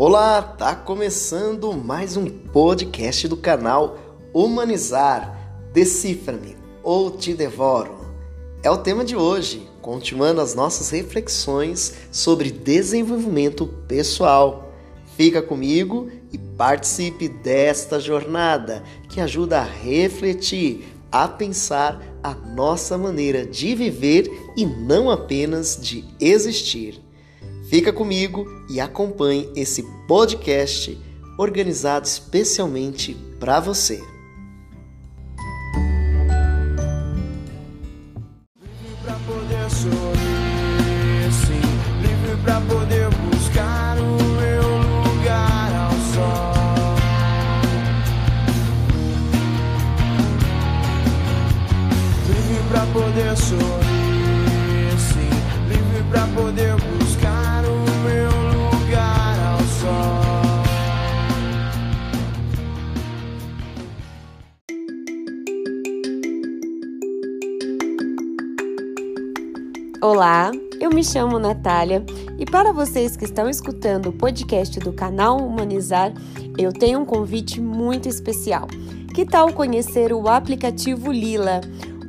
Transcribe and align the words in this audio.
Olá, 0.00 0.40
tá 0.40 0.76
começando 0.76 1.72
mais 1.72 2.16
um 2.16 2.26
podcast 2.26 3.26
do 3.26 3.36
canal 3.36 3.98
Humanizar. 4.32 5.58
Decifra-me 5.72 6.56
ou 6.84 7.10
te 7.10 7.34
devoro. 7.34 7.98
É 8.62 8.70
o 8.70 8.78
tema 8.78 9.04
de 9.04 9.16
hoje, 9.16 9.68
continuando 9.82 10.40
as 10.40 10.54
nossas 10.54 10.90
reflexões 10.90 11.94
sobre 12.12 12.52
desenvolvimento 12.52 13.66
pessoal. 13.88 14.72
Fica 15.16 15.42
comigo 15.42 16.08
e 16.32 16.38
participe 16.38 17.28
desta 17.28 17.98
jornada 17.98 18.84
que 19.08 19.20
ajuda 19.20 19.58
a 19.58 19.64
refletir, 19.64 20.94
a 21.10 21.26
pensar 21.26 22.00
a 22.22 22.34
nossa 22.34 22.96
maneira 22.96 23.44
de 23.44 23.74
viver 23.74 24.30
e 24.56 24.64
não 24.64 25.10
apenas 25.10 25.76
de 25.76 26.04
existir. 26.20 27.07
Fica 27.68 27.92
comigo 27.92 28.46
e 28.70 28.80
acompanhe 28.80 29.52
esse 29.54 29.82
podcast 30.06 30.98
organizado 31.38 32.06
especialmente 32.06 33.14
para 33.38 33.60
você. 33.60 34.02
Livre 38.60 38.96
pra 39.04 39.14
poder. 39.26 39.58
Livre 42.00 42.36
pra 42.42 42.60
poder 42.62 43.08
buscar 43.10 43.98
o 43.98 44.16
meu 44.40 44.62
lugar 45.12 45.72
ao 45.74 45.92
sol. 46.12 46.54
Livre 52.28 52.62
pra 52.70 52.86
poder 52.86 53.36
sorrir, 53.36 53.87
Olá, 70.10 70.50
eu 70.80 70.88
me 70.88 71.04
chamo 71.04 71.38
Natália 71.38 72.02
e 72.38 72.46
para 72.46 72.72
vocês 72.72 73.14
que 73.14 73.26
estão 73.26 73.46
escutando 73.46 74.08
o 74.08 74.12
podcast 74.12 74.80
do 74.80 74.90
canal 74.90 75.36
Humanizar, 75.36 76.14
eu 76.56 76.72
tenho 76.72 77.00
um 77.00 77.04
convite 77.04 77.60
muito 77.60 78.08
especial. 78.08 78.66
Que 79.14 79.26
tal 79.26 79.52
conhecer 79.52 80.14
o 80.14 80.26
aplicativo 80.26 81.12
Lila, 81.12 81.60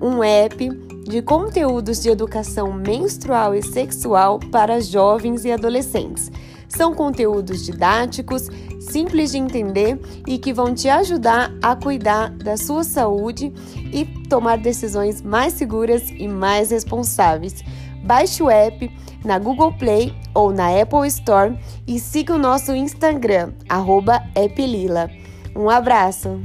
um 0.02 0.24
app 0.24 0.70
de 1.04 1.22
conteúdos 1.22 2.02
de 2.02 2.08
educação 2.08 2.72
menstrual 2.72 3.54
e 3.54 3.62
sexual 3.62 4.40
para 4.50 4.80
jovens 4.80 5.44
e 5.44 5.52
adolescentes? 5.52 6.32
São 6.70 6.94
conteúdos 6.94 7.66
didáticos, 7.66 8.48
simples 8.80 9.32
de 9.32 9.40
entender 9.40 10.00
e 10.26 10.38
que 10.38 10.54
vão 10.54 10.74
te 10.74 10.88
ajudar 10.88 11.52
a 11.62 11.76
cuidar 11.76 12.30
da 12.30 12.56
sua 12.56 12.86
saúde 12.86 13.52
e 13.92 14.06
tomar 14.30 14.58
decisões 14.58 15.22
mais 15.22 15.52
seguras 15.54 16.10
e 16.12 16.30
mais 16.30 16.72
responsáveis. 16.72 17.62
Baixe 18.04 18.42
o 18.42 18.50
app 18.50 18.92
na 19.24 19.38
Google 19.38 19.74
Play 19.74 20.14
ou 20.34 20.52
na 20.52 20.70
Apple 20.80 21.08
Store 21.08 21.58
e 21.88 22.00
siga 22.00 22.34
o 22.34 22.40
nosso 22.40 22.74
Instagram, 22.74 23.54
appLila. 23.68 25.10
Um 25.56 25.70
abraço! 25.70 26.42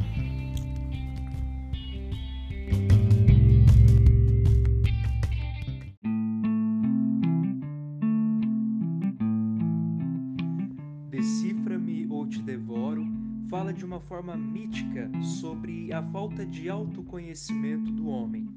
Decifra-me 11.11 12.09
ou 12.11 12.27
te 12.27 12.43
devoro 12.43 13.07
fala 13.55 13.73
de 13.73 13.85
uma 13.85 14.01
forma 14.01 14.37
mítica 14.37 15.09
sobre 15.23 15.93
a 15.93 16.03
falta 16.03 16.45
de 16.45 16.69
autoconhecimento 16.69 17.89
do 17.93 18.09
homem. 18.09 18.49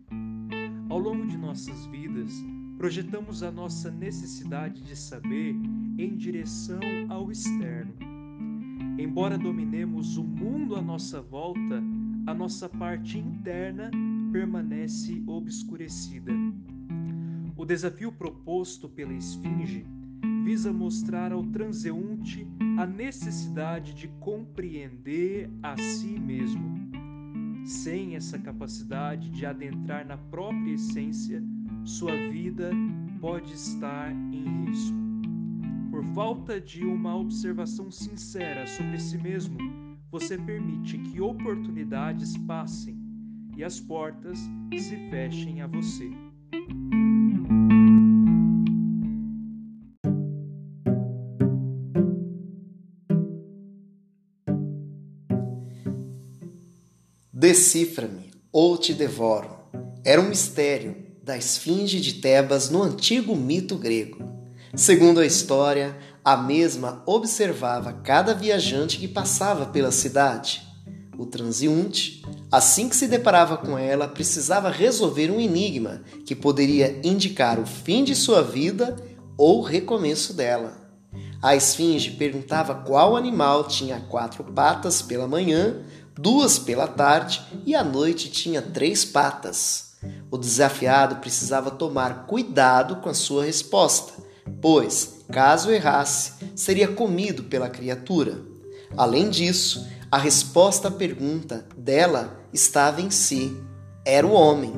Ao 0.89 0.97
longo 0.97 1.27
de 1.27 1.37
nossas 1.37 1.85
vidas, 1.85 2.33
projetamos 2.77 3.41
a 3.41 3.51
nossa 3.51 3.89
necessidade 3.89 4.81
de 4.83 4.95
saber 4.95 5.55
em 5.97 6.15
direção 6.15 6.79
ao 7.09 7.31
externo. 7.31 7.93
Embora 8.99 9.37
dominemos 9.37 10.17
o 10.17 10.23
mundo 10.23 10.75
à 10.75 10.81
nossa 10.81 11.21
volta, 11.21 11.83
a 12.27 12.33
nossa 12.33 12.69
parte 12.69 13.17
interna 13.17 13.89
permanece 14.31 15.23
obscurecida. 15.25 16.31
O 17.55 17.65
desafio 17.65 18.11
proposto 18.11 18.87
pela 18.87 19.13
Esfinge 19.13 19.85
visa 20.43 20.71
mostrar 20.71 21.31
ao 21.31 21.43
transeunte 21.43 22.47
a 22.77 22.85
necessidade 22.85 23.93
de 23.93 24.07
compreender 24.19 25.49
a 25.63 25.75
si 25.77 26.19
mesmo. 26.19 26.77
Sem 27.65 28.15
essa 28.15 28.37
capacidade 28.37 29.29
de 29.29 29.45
adentrar 29.45 30.05
na 30.05 30.17
própria 30.17 30.73
essência, 30.73 31.43
sua 31.87 32.11
vida 32.29 32.69
pode 33.21 33.53
estar 33.53 34.11
em 34.11 34.65
risco. 34.65 34.97
Por 35.89 36.03
falta 36.13 36.59
de 36.59 36.83
uma 36.83 37.15
observação 37.15 37.89
sincera 37.89 38.67
sobre 38.67 38.99
si 38.99 39.17
mesmo, 39.17 39.57
você 40.11 40.37
permite 40.37 40.97
que 40.97 41.21
oportunidades 41.21 42.35
passem 42.39 42.99
e 43.55 43.63
as 43.63 43.79
portas 43.79 44.37
se 44.77 44.97
fechem 45.09 45.61
a 45.61 45.67
você. 45.67 46.11
Decifra-me 57.31 58.29
ou 58.51 58.77
te 58.77 58.93
devoro. 58.93 59.55
Era 60.03 60.21
um 60.21 60.27
mistério 60.27 61.06
da 61.27 61.37
esfinge 61.37 61.99
de 61.99 62.13
Tebas 62.13 62.69
no 62.69 62.81
antigo 62.81 63.35
mito 63.35 63.75
grego. 63.75 64.23
Segundo 64.73 65.19
a 65.19 65.25
história, 65.25 65.97
a 66.23 66.37
mesma 66.37 67.03
observava 67.05 67.91
cada 67.91 68.33
viajante 68.33 68.97
que 68.97 69.09
passava 69.09 69.65
pela 69.65 69.91
cidade. 69.91 70.65
O 71.17 71.25
transeunte, 71.25 72.23
assim 72.49 72.87
que 72.87 72.95
se 72.95 73.09
deparava 73.09 73.57
com 73.57 73.77
ela, 73.77 74.07
precisava 74.07 74.69
resolver 74.69 75.29
um 75.29 75.41
enigma 75.41 76.01
que 76.25 76.33
poderia 76.33 76.97
indicar 77.03 77.59
o 77.59 77.65
fim 77.65 78.05
de 78.05 78.15
sua 78.15 78.41
vida 78.41 78.95
ou 79.37 79.59
o 79.59 79.63
recomeço 79.63 80.33
dela. 80.33 80.77
A 81.41 81.57
esfinge 81.57 82.11
perguntava 82.11 82.73
qual 82.73 83.17
animal 83.17 83.65
tinha 83.65 83.99
quatro 83.99 84.45
patas 84.45 85.01
pela 85.01 85.27
manhã, 85.27 85.81
duas 86.15 86.57
pela 86.57 86.87
tarde 86.87 87.41
e 87.65 87.75
à 87.75 87.83
noite 87.83 88.31
tinha 88.31 88.61
três 88.61 89.03
patas. 89.03 89.86
O 90.29 90.37
desafiado 90.37 91.17
precisava 91.17 91.71
tomar 91.71 92.25
cuidado 92.25 92.97
com 92.97 93.09
a 93.09 93.13
sua 93.13 93.45
resposta, 93.45 94.13
pois, 94.61 95.25
caso 95.31 95.71
errasse, 95.71 96.33
seria 96.55 96.87
comido 96.87 97.43
pela 97.43 97.69
criatura. 97.69 98.41
Além 98.95 99.29
disso, 99.29 99.87
a 100.11 100.17
resposta 100.17 100.87
à 100.87 100.91
pergunta 100.91 101.65
dela 101.77 102.39
estava 102.53 103.01
em 103.01 103.09
si: 103.09 103.55
era 104.05 104.25
o 104.25 104.31
homem. 104.31 104.73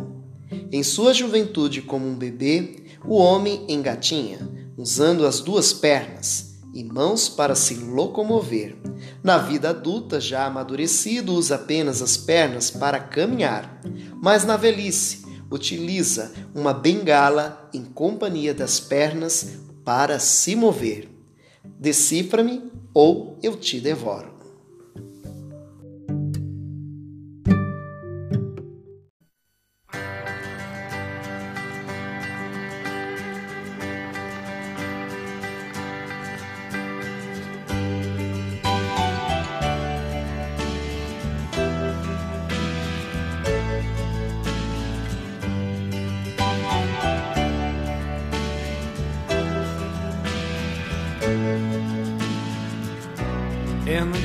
Em 0.72 0.81
sua 0.84 1.13
juventude, 1.13 1.81
como 1.81 2.07
um 2.07 2.16
bebê, 2.16 2.84
o 3.06 3.16
homem 3.16 3.66
engatinha, 3.69 4.40
usando 4.78 5.25
as 5.25 5.40
duas 5.40 5.72
pernas 5.72 6.49
e 6.74 6.84
mãos 6.84 7.28
para 7.28 7.56
se 7.56 7.75
locomover. 7.75 8.75
Na 9.24 9.38
vida 9.38 9.69
adulta, 9.69 10.19
já 10.19 10.46
amadurecido, 10.46 11.34
usa 11.34 11.56
apenas 11.56 12.02
as 12.02 12.18
pernas 12.18 12.69
para 12.69 13.00
caminhar, 13.00 13.81
mas 14.22 14.46
na 14.46 14.57
velhice, 14.57 15.25
utiliza 15.50 16.31
uma 16.53 16.74
bengala 16.74 17.69
em 17.74 17.84
companhia 17.84 18.54
das 18.54 18.80
pernas 18.80 19.60
para 19.83 20.19
se 20.19 20.56
mover. 20.56 21.10
Decifra-me 21.63 22.71
ou 22.94 23.38
eu 23.42 23.56
te 23.56 23.80
devoro. 23.80 24.29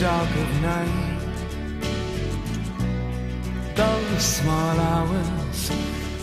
Dark 0.00 0.30
of 0.30 0.62
night. 0.62 1.20
Those 3.74 4.22
small 4.22 4.78
hours, 4.78 5.70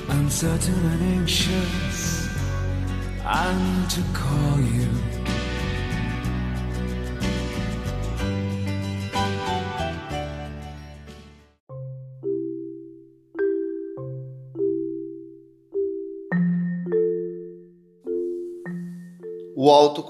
uncertain 0.10 0.86
and 0.94 1.04
anxious, 1.20 2.30
need 3.54 3.90
to 3.90 4.02
call 4.14 4.60
you. 4.60 5.11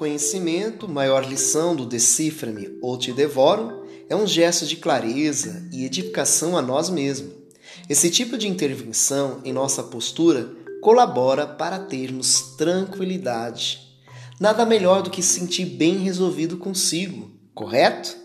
Autoconhecimento, 0.02 0.90
maior 0.90 1.24
lição 1.24 1.76
do 1.76 1.86
Decifra-me 1.86 2.76
ou 2.82 2.98
Te 2.98 3.14
Devoro, 3.14 3.86
é 4.10 4.16
um 4.16 4.26
gesto 4.26 4.66
de 4.66 4.76
clareza 4.76 5.68
e 5.72 5.86
edificação 5.86 6.58
a 6.58 6.62
nós 6.62 6.90
mesmos. 6.90 7.34
Esse 7.88 8.10
tipo 8.10 8.36
de 8.36 8.48
intervenção 8.48 9.42
em 9.46 9.54
nossa 9.54 9.84
postura 9.84 10.50
colabora 10.82 11.46
para 11.46 11.78
termos 11.78 12.56
tranquilidade. 12.58 13.80
Nada 14.40 14.66
melhor 14.66 15.04
do 15.04 15.12
que 15.12 15.22
se 15.22 15.40
sentir 15.40 15.66
bem 15.66 16.00
resolvido 16.00 16.58
consigo, 16.58 17.30
correto? 17.54 18.18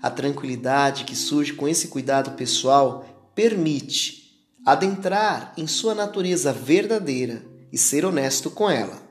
A 0.00 0.08
tranquilidade 0.08 1.02
que 1.02 1.16
surge 1.16 1.54
com 1.54 1.66
esse 1.66 1.88
cuidado 1.88 2.36
pessoal 2.36 3.32
permite 3.34 4.46
adentrar 4.64 5.52
em 5.56 5.66
sua 5.66 5.92
natureza 5.92 6.52
verdadeira 6.52 7.44
e 7.72 7.76
ser 7.76 8.04
honesto 8.04 8.48
com 8.48 8.70
ela. 8.70 9.05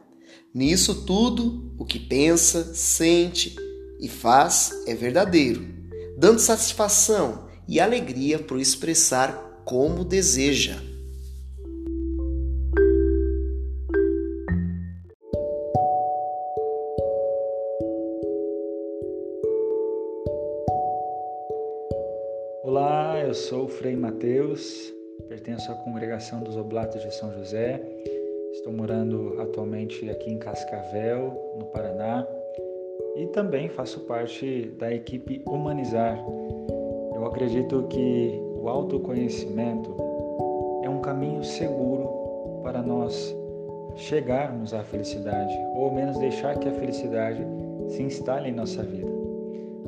Nisso 0.56 1.06
tudo, 1.06 1.70
o 1.78 1.84
que 1.84 2.00
pensa, 2.00 2.74
sente 2.74 3.54
e 4.00 4.08
faz 4.08 4.86
é 4.88 4.96
verdadeiro, 4.96 5.68
dando 6.18 6.40
satisfação 6.40 7.50
e 7.68 7.78
alegria 7.78 8.40
por 8.40 8.58
expressar 8.58 9.62
como 9.66 10.06
deseja. 10.06 10.78
Olá, 22.64 23.20
eu 23.20 23.34
sou 23.34 23.66
o 23.66 23.68
Frei 23.68 23.98
Mateus, 23.98 24.94
pertenço 25.28 25.70
à 25.70 25.76
congregação 25.76 26.42
dos 26.42 26.56
Oblatos 26.56 27.02
de 27.02 27.14
São 27.14 27.34
José. 27.34 28.15
Estou 28.56 28.72
morando 28.72 29.36
atualmente 29.42 30.10
aqui 30.10 30.32
em 30.32 30.38
Cascavel, 30.38 31.56
no 31.60 31.66
Paraná, 31.66 32.26
e 33.18 33.28
também 33.28 33.68
faço 33.68 34.00
parte 34.06 34.74
da 34.80 34.94
equipe 34.94 35.44
Humanizar. 35.46 36.18
Eu 37.14 37.26
acredito 37.26 37.86
que 37.90 38.42
o 38.56 38.70
autoconhecimento 38.70 39.94
é 40.84 40.90
um 40.90 41.02
caminho 41.02 41.44
seguro 41.44 42.62
para 42.64 42.82
nós 42.82 43.36
chegarmos 43.98 44.74
à 44.74 44.84
felicidade, 44.84 45.54
ou 45.76 45.88
ao 45.88 45.94
menos 45.94 46.18
deixar 46.18 46.58
que 46.58 46.70
a 46.70 46.74
felicidade 46.74 47.46
se 47.90 48.02
instale 48.04 48.50
em 48.50 48.54
nossa 48.54 48.82
vida. 48.84 49.12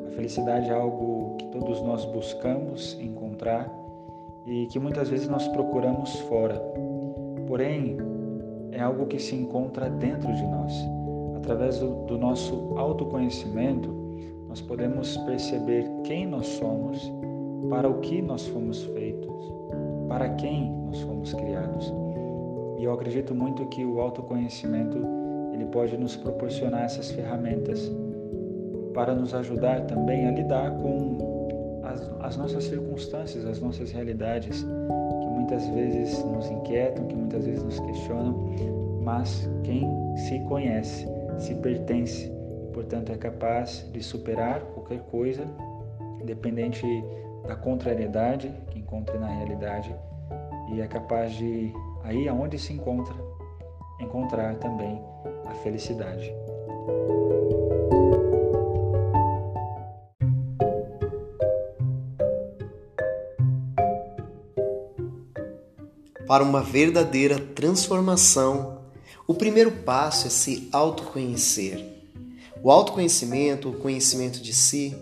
A 0.07 0.09
felicidade 0.11 0.69
é 0.69 0.73
algo 0.73 1.37
que 1.37 1.47
todos 1.51 1.81
nós 1.83 2.03
buscamos 2.03 2.99
encontrar 2.99 3.73
e 4.45 4.67
que 4.67 4.77
muitas 4.77 5.09
vezes 5.09 5.29
nós 5.29 5.47
procuramos 5.47 6.19
fora. 6.19 6.61
Porém, 7.47 7.97
é 8.77 8.81
algo 8.81 9.07
que 9.07 9.17
se 9.17 9.35
encontra 9.35 9.89
dentro 9.89 10.31
de 10.33 10.43
nós. 10.43 10.71
Através 11.35 11.79
do, 11.79 12.17
nosso 12.17 12.73
autoconhecimento, 12.77 13.89
nós 14.47 14.61
podemos 14.61 15.17
perceber 15.17 15.89
quem 16.03 16.27
nós 16.27 16.45
somos, 16.45 17.11
para 17.69 17.89
o 17.89 17.99
que 17.99 18.21
nós 18.21 18.47
fomos 18.47 18.83
feitos, 18.83 19.53
para 20.07 20.29
quem 20.35 20.71
nós 20.85 21.01
fomos 21.01 21.33
criados. 21.33 21.91
E 22.77 22.83
eu 22.83 22.93
acredito 22.93 23.33
muito 23.33 23.65
que 23.65 23.83
o 23.83 23.99
autoconhecimento 23.99 24.97
ele 25.53 25.65
pode 25.65 25.97
nos 25.97 26.15
proporcionar 26.15 26.83
essas 26.83 27.09
ferramentas 27.09 27.91
para 28.93 29.15
nos 29.15 29.33
ajudar 29.33 29.81
também 29.87 30.27
a 30.27 30.31
lidar 30.31 30.71
com 30.77 31.81
as, 31.83 32.11
as 32.19 32.37
nossas 32.37 32.65
circunstâncias, 32.65 33.43
as 33.45 33.59
nossas 33.59 33.91
realidades, 33.91 34.63
muitas 35.47 35.69
vezes 35.69 36.25
nos 36.25 36.51
inquietam, 36.51 37.05
que 37.05 37.15
muitas 37.15 37.45
vezes 37.45 37.63
nos 37.63 37.79
questionam, 37.79 38.49
mas 39.01 39.49
quem 39.63 39.87
se 40.17 40.39
conhece, 40.41 41.07
se 41.37 41.55
pertence 41.55 42.29
portanto, 42.73 43.11
é 43.11 43.17
capaz 43.17 43.89
de 43.91 44.03
superar 44.03 44.59
qualquer 44.73 44.99
coisa, 45.09 45.47
independente 46.21 46.85
da 47.47 47.55
contrariedade 47.55 48.53
que 48.69 48.77
encontre 48.77 49.17
na 49.17 49.27
realidade, 49.27 49.95
e 50.71 50.81
é 50.81 50.85
capaz 50.85 51.31
de, 51.31 51.73
aí 52.03 52.27
aonde 52.27 52.59
se 52.59 52.73
encontra, 52.73 53.15
encontrar 53.99 54.55
também 54.57 55.01
a 55.45 55.53
felicidade. 55.55 56.31
Para 66.27 66.43
uma 66.43 66.61
verdadeira 66.61 67.39
transformação, 67.39 68.79
o 69.25 69.33
primeiro 69.33 69.71
passo 69.71 70.27
é 70.27 70.29
se 70.29 70.67
autoconhecer. 70.73 71.81
O 72.61 72.69
autoconhecimento, 72.69 73.69
o 73.69 73.77
conhecimento 73.77 74.41
de 74.41 74.53
si, 74.53 74.93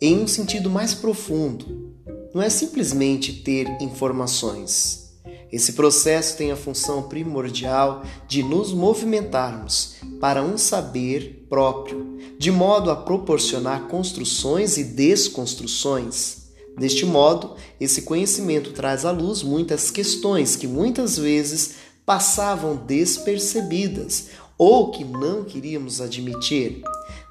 em 0.00 0.20
um 0.20 0.26
sentido 0.26 0.68
mais 0.68 0.92
profundo, 0.92 1.94
não 2.34 2.42
é 2.42 2.50
simplesmente 2.50 3.34
ter 3.34 3.68
informações. 3.80 5.14
Esse 5.52 5.74
processo 5.74 6.36
tem 6.36 6.50
a 6.50 6.56
função 6.56 7.04
primordial 7.04 8.02
de 8.26 8.42
nos 8.42 8.72
movimentarmos 8.72 9.94
para 10.20 10.42
um 10.42 10.58
saber 10.58 11.46
próprio, 11.48 12.18
de 12.36 12.50
modo 12.50 12.90
a 12.90 12.96
proporcionar 12.96 13.86
construções 13.86 14.76
e 14.76 14.82
desconstruções 14.82 16.45
Deste 16.76 17.06
modo, 17.06 17.54
esse 17.80 18.02
conhecimento 18.02 18.72
traz 18.72 19.04
à 19.04 19.10
luz 19.10 19.42
muitas 19.42 19.90
questões 19.90 20.56
que 20.56 20.66
muitas 20.66 21.16
vezes 21.16 21.76
passavam 22.04 22.76
despercebidas 22.76 24.28
ou 24.58 24.90
que 24.90 25.04
não 25.04 25.44
queríamos 25.44 26.00
admitir, 26.00 26.82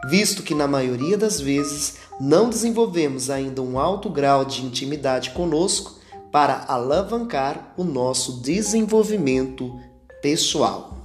visto 0.09 0.43
que 0.43 0.53
na 0.53 0.67
maioria 0.67 1.17
das 1.17 1.39
vezes 1.39 1.95
não 2.19 2.49
desenvolvemos 2.49 3.29
ainda 3.29 3.61
um 3.61 3.79
alto 3.79 4.09
grau 4.09 4.45
de 4.45 4.65
intimidade 4.65 5.31
conosco 5.31 5.95
para 6.31 6.65
alavancar 6.67 7.73
o 7.77 7.83
nosso 7.83 8.41
desenvolvimento 8.41 9.79
pessoal. 10.21 11.04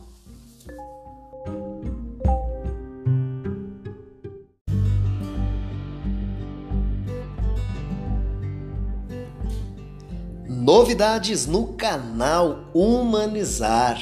Novidades 10.73 11.49
no 11.49 11.73
canal 11.73 12.71
Humanizar. 12.73 14.01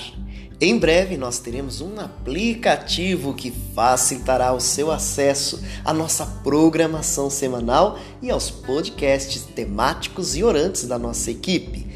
Em 0.60 0.78
breve 0.78 1.16
nós 1.16 1.38
teremos 1.38 1.80
um 1.80 1.98
aplicativo 1.98 3.32
que 3.32 3.50
facilitará 3.74 4.52
o 4.52 4.60
seu 4.60 4.90
acesso 4.90 5.62
à 5.82 5.94
nossa 5.94 6.26
programação 6.26 7.30
semanal 7.30 7.98
e 8.20 8.30
aos 8.30 8.50
podcasts 8.50 9.44
temáticos 9.44 10.36
e 10.36 10.44
orantes 10.44 10.86
da 10.86 10.98
nossa 10.98 11.30
equipe. 11.30 11.86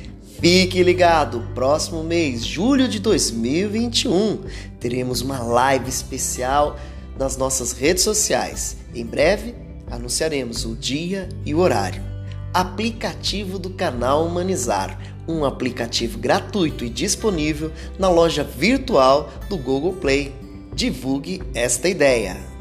Fique 0.40 0.82
ligado, 0.82 1.46
próximo 1.54 2.02
mês, 2.02 2.42
julho 2.42 2.88
de 2.88 2.98
2021, 2.98 4.38
teremos 4.80 5.20
uma 5.20 5.40
live 5.40 5.90
especial 5.90 6.78
nas 7.18 7.36
nossas 7.36 7.72
redes 7.72 8.02
sociais. 8.02 8.78
Em 8.94 9.04
breve 9.04 9.54
anunciaremos 9.90 10.64
o 10.64 10.74
dia 10.74 11.28
e 11.44 11.54
o 11.54 11.58
horário 11.58 12.11
aplicativo 12.52 13.58
do 13.58 13.70
canal 13.70 14.26
Humanizar, 14.26 14.98
um 15.26 15.44
aplicativo 15.44 16.18
gratuito 16.18 16.84
e 16.84 16.90
disponível 16.90 17.72
na 17.98 18.08
loja 18.08 18.44
virtual 18.44 19.30
do 19.48 19.56
Google 19.56 19.94
Play. 19.94 20.34
Divulgue 20.74 21.42
esta 21.54 21.88
ideia. 21.88 22.51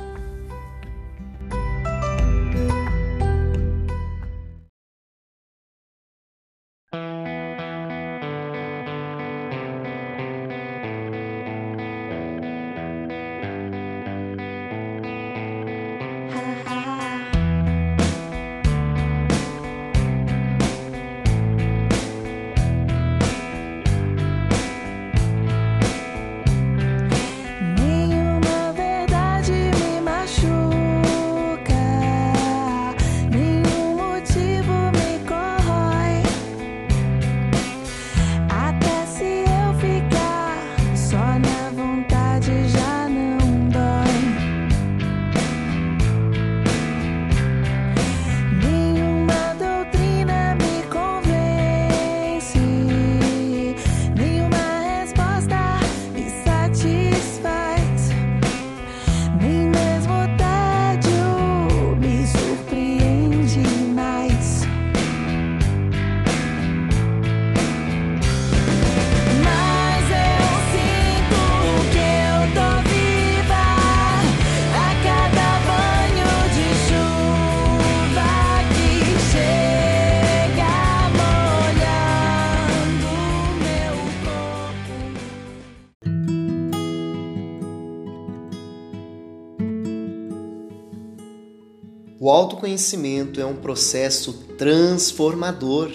O 92.31 92.33
autoconhecimento 92.33 93.41
é 93.41 93.45
um 93.45 93.57
processo 93.57 94.31
transformador, 94.57 95.91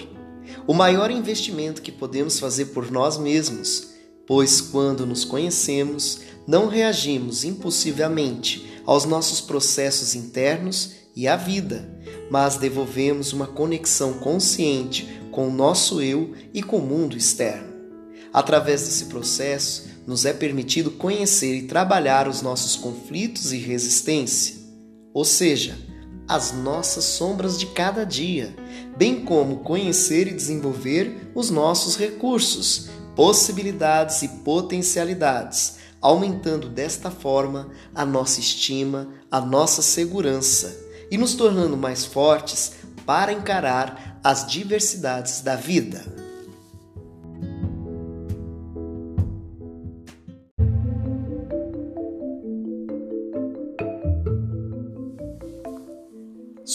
o 0.66 0.74
maior 0.74 1.10
investimento 1.10 1.80
que 1.80 1.90
podemos 1.90 2.38
fazer 2.38 2.66
por 2.66 2.90
nós 2.90 3.16
mesmos, 3.16 3.94
pois 4.26 4.60
quando 4.60 5.06
nos 5.06 5.24
conhecemos, 5.24 6.20
não 6.46 6.68
reagimos 6.68 7.42
impulsivamente 7.42 8.82
aos 8.84 9.06
nossos 9.06 9.40
processos 9.40 10.14
internos 10.14 10.90
e 11.16 11.26
à 11.26 11.36
vida, 11.36 11.88
mas 12.30 12.58
devolvemos 12.58 13.32
uma 13.32 13.46
conexão 13.46 14.18
consciente 14.18 15.22
com 15.32 15.48
o 15.48 15.52
nosso 15.52 16.02
eu 16.02 16.34
e 16.52 16.62
com 16.62 16.76
o 16.76 16.86
mundo 16.86 17.16
externo. 17.16 17.72
Através 18.30 18.82
desse 18.82 19.06
processo, 19.06 19.88
nos 20.06 20.26
é 20.26 20.34
permitido 20.34 20.90
conhecer 20.90 21.56
e 21.56 21.66
trabalhar 21.66 22.28
os 22.28 22.42
nossos 22.42 22.76
conflitos 22.76 23.54
e 23.54 23.56
resistência, 23.56 24.56
ou 25.14 25.24
seja, 25.24 25.85
as 26.28 26.52
nossas 26.52 27.04
sombras 27.04 27.58
de 27.58 27.66
cada 27.66 28.04
dia, 28.04 28.54
bem 28.96 29.24
como 29.24 29.58
conhecer 29.58 30.26
e 30.26 30.34
desenvolver 30.34 31.30
os 31.34 31.50
nossos 31.50 31.96
recursos, 31.96 32.88
possibilidades 33.14 34.22
e 34.22 34.28
potencialidades, 34.28 35.76
aumentando 36.00 36.68
desta 36.68 37.10
forma 37.10 37.70
a 37.94 38.04
nossa 38.04 38.40
estima, 38.40 39.08
a 39.30 39.40
nossa 39.40 39.82
segurança 39.82 40.76
e 41.10 41.16
nos 41.16 41.34
tornando 41.34 41.76
mais 41.76 42.04
fortes 42.04 42.72
para 43.04 43.32
encarar 43.32 44.18
as 44.22 44.46
diversidades 44.46 45.40
da 45.40 45.54
vida. 45.54 46.25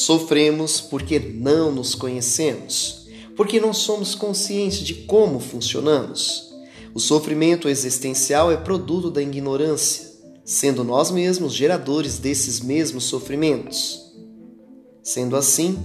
Sofremos 0.02 0.82
porque 0.82 1.20
não 1.20 1.72
nos 1.72 1.94
conhecemos, 1.94 3.06
porque 3.36 3.60
não 3.60 3.72
somos 3.72 4.16
conscientes 4.16 4.80
de 4.80 4.96
como 4.96 5.40
funcionamos. 5.40 6.52
O 6.92 7.00
sofrimento 7.00 7.70
existencial 7.70 8.52
é 8.52 8.58
produto 8.58 9.12
da 9.12 9.22
ignorância, 9.22 10.10
sendo 10.44 10.84
nós 10.84 11.12
mesmos 11.12 11.54
geradores 11.54 12.18
desses 12.18 12.62
mesmos 12.62 13.04
sofrimentos. 13.04 14.12
Sendo 15.04 15.36
assim, 15.36 15.78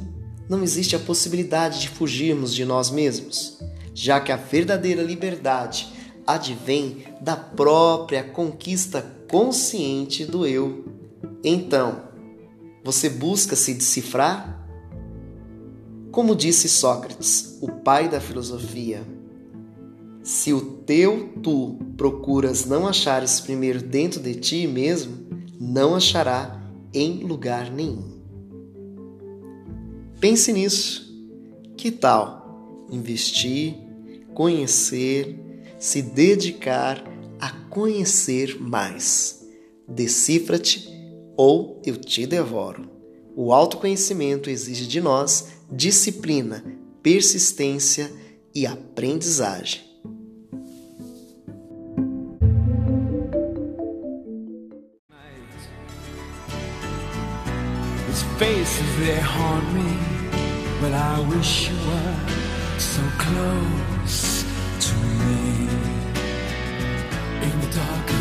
não 0.49 0.63
existe 0.63 0.97
a 0.97 1.01
possibilidade 1.01 1.83
de 1.83 1.91
fugirmos 1.91 2.55
de 2.55 2.65
nós 2.65 2.91
mesmos, 2.91 3.59
já 3.93 4.19
que 4.19 4.33
a 4.33 4.37
verdadeira 4.37 5.03
liberdade 5.03 5.89
advém 6.27 7.05
da 7.21 7.37
própria 7.37 8.25
conquista 8.25 9.03
consciente 9.31 10.25
do 10.25 10.47
eu. 10.47 10.87
Então, 11.45 12.06
você 12.87 13.11
busca 13.11 13.57
se 13.57 13.75
decifrar? 13.75 14.65
Como 16.13 16.37
disse 16.37 16.69
Sócrates, 16.69 17.59
o 17.61 17.69
pai 17.69 18.09
da 18.09 18.21
filosofia, 18.21 19.03
se 20.23 20.53
o 20.53 20.61
teu 20.61 21.33
tu 21.43 21.81
procuras 21.97 22.65
não 22.65 22.87
achares 22.87 23.41
primeiro 23.41 23.83
dentro 23.83 24.21
de 24.21 24.37
ti 24.37 24.69
mesmo, 24.69 25.27
não 25.61 25.97
achará 25.97 26.63
em 26.95 27.25
lugar 27.25 27.73
nenhum. 27.73 28.21
Pense 30.21 30.53
nisso. 30.53 31.13
Que 31.77 31.91
tal 31.91 32.87
investir, 32.89 33.75
conhecer, 34.33 35.37
se 35.77 36.01
dedicar 36.03 37.03
a 37.41 37.51
conhecer 37.69 38.61
mais? 38.61 39.45
Decifra-te 39.89 40.96
ou 41.37 41.81
eu 41.85 41.97
te 41.97 42.27
devoro. 42.27 42.89
O 43.35 43.53
autoconhecimento 43.53 44.49
exige 44.49 44.87
de 44.87 45.01
nós 45.01 45.49
disciplina, 45.71 46.65
persistência 47.03 48.11
e 48.55 48.67
aprendizagem. 48.67 49.87
faces 58.39 58.99
they 58.99 59.19
haunt 59.19 59.65
me, 59.73 59.97
but 60.81 60.93
I 60.93 61.21
wish 61.21 61.71
you 61.71 61.77
were 61.89 62.17
so 62.79 63.03
close 63.17 64.45
to 64.87 64.95
me 65.25 65.69
in 67.47 67.61
the 67.63 67.71
dark 67.75 68.16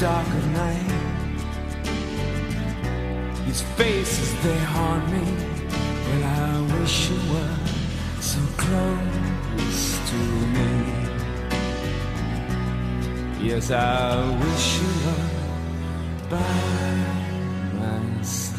dark 0.00 0.26
of 0.26 0.46
night. 0.52 0.90
These 3.46 3.62
faces, 3.76 4.34
they 4.42 4.58
haunt 4.58 5.04
me. 5.10 5.24
Well, 6.06 6.24
I 6.24 6.80
wish 6.80 7.10
you 7.10 7.18
were 7.32 7.56
so 8.20 8.40
close 8.56 9.98
to 10.10 10.18
me. 10.56 10.70
Yes, 13.40 13.70
I 13.70 13.78
wish 14.42 14.66
you 14.80 14.90
were 15.04 15.28
by 16.30 16.54
my 17.78 18.22
side. 18.22 18.53